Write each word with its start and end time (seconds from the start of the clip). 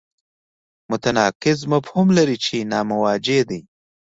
متناقض 0.91 1.59
مفهوم 1.73 2.07
لري 2.17 2.37
چې 2.45 2.67
ناموجه 2.71 3.39
دی. 3.49 3.61